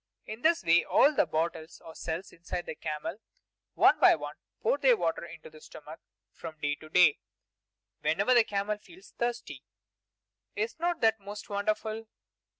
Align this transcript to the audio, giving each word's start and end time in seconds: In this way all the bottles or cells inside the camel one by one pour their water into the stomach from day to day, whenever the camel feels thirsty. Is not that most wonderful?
In 0.25 0.41
this 0.41 0.63
way 0.63 0.83
all 0.83 1.13
the 1.13 1.27
bottles 1.27 1.79
or 1.85 1.93
cells 1.93 2.31
inside 2.31 2.65
the 2.65 2.73
camel 2.73 3.19
one 3.75 3.99
by 3.99 4.15
one 4.15 4.33
pour 4.59 4.79
their 4.79 4.97
water 4.97 5.23
into 5.23 5.47
the 5.47 5.61
stomach 5.61 5.99
from 6.31 6.57
day 6.59 6.73
to 6.73 6.89
day, 6.89 7.19
whenever 7.99 8.33
the 8.33 8.43
camel 8.43 8.79
feels 8.79 9.11
thirsty. 9.19 9.63
Is 10.55 10.79
not 10.79 11.01
that 11.01 11.19
most 11.19 11.51
wonderful? 11.51 12.07